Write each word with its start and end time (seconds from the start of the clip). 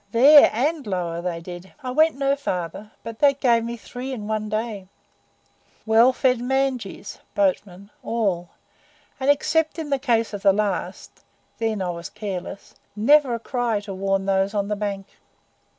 "There 0.13 0.49
and 0.51 0.87
lower 0.87 1.21
down 1.21 1.25
they 1.25 1.41
did. 1.41 1.73
I 1.83 1.91
went 1.91 2.15
no 2.17 2.35
farther, 2.35 2.89
but 3.03 3.19
that 3.19 3.39
gave 3.39 3.63
me 3.63 3.77
three 3.77 4.11
in 4.11 4.27
one 4.27 4.49
day 4.49 4.87
well 5.85 6.11
fed 6.11 6.39
manjis 6.39 7.19
(boatmen) 7.35 7.91
all, 8.01 8.49
and, 9.19 9.29
except 9.29 9.77
in 9.77 9.91
the 9.91 9.99
case 9.99 10.33
of 10.33 10.41
the 10.41 10.53
last 10.53 11.23
(then 11.59 11.83
I 11.83 11.91
was 11.91 12.09
careless), 12.09 12.73
never 12.95 13.35
a 13.35 13.39
cry 13.39 13.79
to 13.81 13.93
warn 13.93 14.25
those 14.25 14.55
on 14.55 14.69
the 14.69 14.75
bank." 14.75 15.05